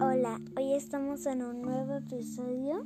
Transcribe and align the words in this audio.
Hola, 0.00 0.40
hoy 0.56 0.72
estamos 0.72 1.24
en 1.26 1.44
un 1.44 1.62
nuevo 1.62 1.94
episodio 1.94 2.84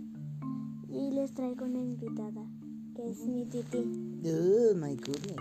y 0.90 1.10
les 1.10 1.32
traigo 1.32 1.64
una 1.64 1.80
invitada, 1.80 2.44
que 2.94 3.10
es 3.10 3.26
mi 3.26 3.46
titi. 3.46 3.78
Oh 4.26 4.74
my 4.76 4.94
goodness. 4.94 5.40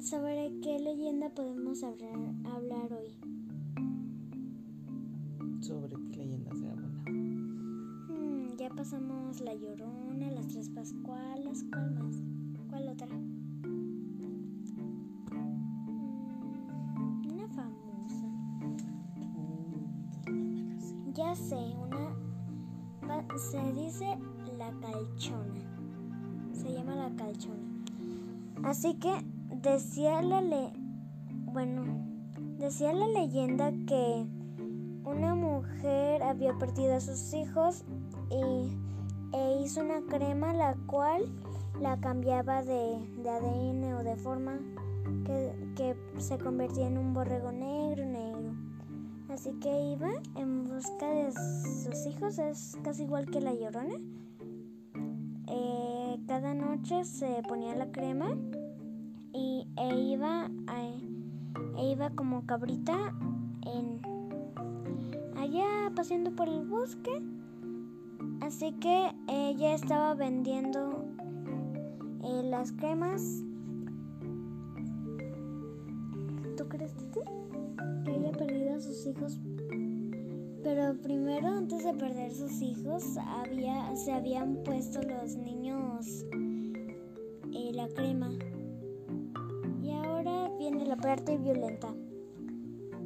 ¿Sobre 0.00 0.50
qué 0.62 0.78
leyenda 0.80 1.28
podemos 1.28 1.84
hablar, 1.84 2.16
hablar 2.54 2.90
hoy? 2.90 3.10
¿Sobre 5.60 5.94
qué 6.10 6.24
leyenda 6.24 6.52
será 6.54 6.74
buena? 6.74 7.04
Hmm, 8.08 8.56
ya 8.56 8.70
pasamos 8.70 9.42
La 9.42 9.54
Llorona, 9.54 10.30
las 10.30 10.48
Tres 10.48 10.70
Pascualas, 10.70 11.64
¿cuál 11.70 11.90
más? 11.96 12.09
Se 23.50 23.72
dice 23.72 24.06
la 24.58 24.70
calchona. 24.80 25.60
Se 26.52 26.72
llama 26.72 26.94
la 26.94 27.10
calchona. 27.16 27.84
Así 28.64 28.94
que 28.94 29.12
decía 29.62 30.22
la 30.22 30.40
le 30.40 30.72
bueno, 31.46 31.82
decía 32.58 32.92
la 32.92 33.08
leyenda 33.08 33.72
que 33.86 34.26
una 35.04 35.34
mujer 35.34 36.22
había 36.22 36.56
perdido 36.58 36.94
a 36.94 37.00
sus 37.00 37.32
hijos 37.34 37.84
y 38.30 38.76
e 39.36 39.62
hizo 39.62 39.80
una 39.80 40.02
crema 40.02 40.52
la 40.52 40.76
cual 40.86 41.22
la 41.80 41.98
cambiaba 42.00 42.62
de, 42.62 42.98
de 43.22 43.30
ADN 43.30 43.94
o 43.94 44.04
de 44.04 44.16
forma 44.16 44.58
que, 45.24 45.72
que 45.76 45.96
se 46.20 46.38
convertía 46.38 46.86
en 46.86 46.98
un 46.98 47.14
borrego 47.14 47.50
negro. 47.52 47.80
Así 49.32 49.52
que 49.60 49.92
iba 49.92 50.10
en 50.36 50.64
busca 50.64 51.08
de 51.08 51.32
sus 51.32 52.06
hijos, 52.06 52.38
es 52.38 52.76
casi 52.82 53.04
igual 53.04 53.26
que 53.26 53.40
la 53.40 53.54
llorona. 53.54 53.94
Eh, 55.46 56.18
cada 56.26 56.52
noche 56.54 57.04
se 57.04 57.42
ponía 57.48 57.74
la 57.76 57.90
crema 57.92 58.36
y 59.32 59.66
e 59.76 59.94
iba 60.00 60.50
a- 60.66 61.78
e 61.78 61.90
iba 61.92 62.10
como 62.10 62.44
cabrita 62.46 62.96
en 63.62 64.00
allá 65.36 65.92
paseando 65.94 66.32
por 66.34 66.48
el 66.48 66.66
bosque. 66.66 67.22
Así 68.40 68.72
que 68.80 69.12
ella 69.28 69.74
estaba 69.74 70.14
vendiendo 70.14 71.04
eh, 72.24 72.42
las 72.44 72.72
cremas. 72.72 73.42
¿Tú 76.56 76.68
crees 76.68 76.94
Titi? 76.94 77.20
Sus 78.80 79.06
hijos? 79.06 79.38
Pero 80.62 80.94
primero, 81.00 81.48
antes 81.48 81.84
de 81.84 81.94
perder 81.94 82.32
sus 82.32 82.60
hijos, 82.60 83.16
había, 83.18 83.94
se 83.96 84.12
habían 84.12 84.62
puesto 84.62 85.00
los 85.02 85.36
niños 85.36 86.24
eh, 87.52 87.72
la 87.72 87.88
crema. 87.88 88.30
Y 89.82 89.90
ahora 89.92 90.50
viene 90.58 90.84
la 90.86 90.96
parte 90.96 91.38
violenta. 91.38 91.94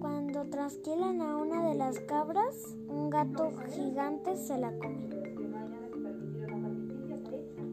Cuando 0.00 0.44
trasquilan 0.50 1.20
a 1.22 1.36
una 1.36 1.68
de 1.68 1.74
las 1.76 1.98
cabras, 2.00 2.76
un 2.88 3.08
gato 3.08 3.50
gigante 3.74 4.36
se 4.36 4.58
la 4.58 4.70
come. 4.78 5.08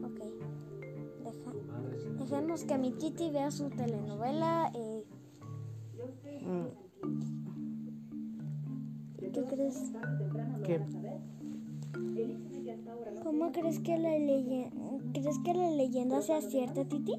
Ok. 0.04 0.18
Deja- 1.24 1.52
dejemos 2.18 2.64
que 2.64 2.78
mi 2.78 2.92
Titi 2.92 3.30
vea 3.30 3.50
su 3.50 3.68
telenovela. 3.68 4.70
eh, 4.74 5.04
Mm, 6.44 6.66
¿Qué 9.32 9.42
crees? 9.44 9.92
¿Qué? 10.64 10.80
¿Cómo 13.22 13.52
crees 13.52 13.80
que 13.80 13.96
la 13.96 14.18
leyenda, 14.18 14.70
crees 15.12 15.38
que 15.38 15.54
la 15.54 15.70
leyenda 15.70 16.20
sea 16.22 16.40
cierta, 16.40 16.84
Titi? 16.84 17.14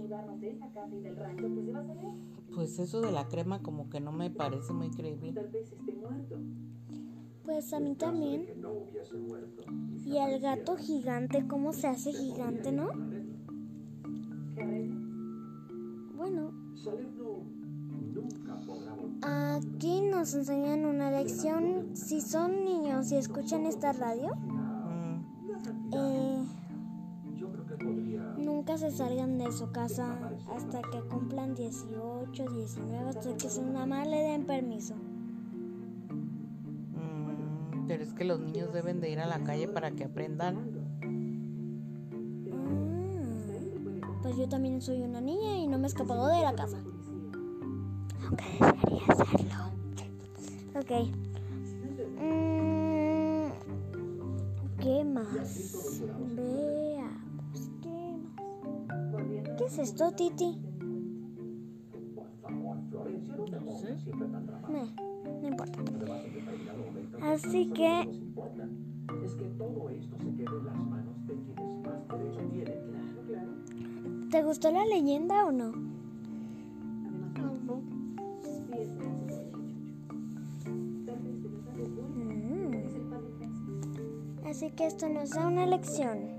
Pues 2.53 2.77
eso 2.79 3.01
de 3.01 3.11
la 3.11 3.27
crema 3.27 3.61
como 3.61 3.89
que 3.89 3.99
no 3.99 4.11
me 4.11 4.29
parece 4.29 4.73
muy 4.73 4.89
creíble. 4.91 5.33
Pues 7.43 7.73
a 7.73 7.79
mí 7.79 7.95
también. 7.95 8.47
Y 10.05 10.17
el 10.17 10.39
gato 10.39 10.75
gigante, 10.75 11.47
¿cómo 11.47 11.73
se 11.73 11.87
hace 11.87 12.11
gigante, 12.11 12.71
no? 12.71 12.89
Bueno, 16.15 16.51
aquí 19.21 19.92
nos 20.23 20.35
enseñan 20.35 20.85
una 20.85 21.11
lección. 21.11 21.97
Si 21.97 22.21
son 22.21 22.63
niños 22.63 23.11
y 23.11 23.17
escuchan 23.17 23.65
esta 23.65 23.91
radio, 23.91 24.29
Mm, 24.33 25.19
eh, 25.91 26.45
nunca 28.37 28.77
se 28.77 28.89
salgan 28.91 29.37
de 29.37 29.51
su 29.51 29.69
casa 29.73 30.17
hasta 30.55 30.81
que 30.81 31.01
cumplan 31.09 31.55
18, 31.55 32.49
19, 32.51 33.09
hasta 33.09 33.35
que 33.35 33.49
su 33.49 33.63
mamá 33.63 34.05
le 34.05 34.15
den 34.15 34.45
permiso. 34.45 34.95
mm, 36.95 37.85
pero 37.89 38.01
es 38.03 38.13
que 38.13 38.23
los 38.23 38.39
niños 38.39 38.71
deben 38.71 39.01
de 39.01 39.09
ir 39.09 39.19
a 39.19 39.27
la 39.27 39.43
calle 39.43 39.67
para 39.67 39.91
que 39.91 40.05
aprendan. 40.05 40.69
Ah, 42.49 44.19
Pues 44.21 44.37
yo 44.37 44.47
también 44.47 44.81
soy 44.81 45.01
una 45.01 45.19
niña 45.19 45.57
y 45.57 45.67
no 45.67 45.77
me 45.77 45.83
he 45.83 45.87
escapado 45.87 46.27
de 46.27 46.39
la 46.43 46.55
casa. 46.55 46.77
Aunque 48.25 48.45
desearía 48.53 49.03
hacerlo. 49.09 49.82
Ok. 50.75 50.91
Mm, 52.19 53.49
¿Qué 54.81 55.03
más? 55.03 56.01
Veamos. 56.35 57.71
¿Qué 57.81 58.17
más? 58.23 59.57
¿Qué 59.57 59.65
es 59.65 59.77
esto, 59.77 60.11
Titi? 60.11 60.59
Meh, 64.69 64.89
no 65.41 65.47
importa. 65.47 65.79
Así 67.21 67.67
que 67.67 68.09
¿Te 74.33 74.41
gustó 74.41 74.71
la 74.71 74.83
leyenda 74.85 75.45
o 75.45 75.51
no? 75.51 75.92
Así 84.53 84.69
que 84.69 84.85
esto 84.85 85.09
nos 85.09 85.31
da 85.31 85.47
una 85.47 85.65
lección. 85.65 86.29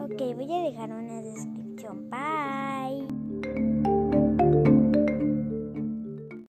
Ok, 0.00 0.34
voy 0.34 0.52
a 0.52 0.62
dejar 0.62 0.90
una 0.90 1.22
descripción. 1.22 2.10
Bye. 2.10 3.17